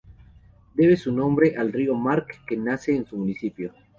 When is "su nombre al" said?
0.97-1.71